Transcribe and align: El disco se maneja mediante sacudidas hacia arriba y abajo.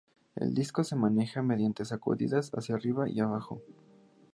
El 0.35 0.55
disco 0.55 0.83
se 0.83 0.95
maneja 0.95 1.43
mediante 1.43 1.85
sacudidas 1.85 2.49
hacia 2.55 2.73
arriba 2.73 3.07
y 3.07 3.19
abajo. 3.19 3.61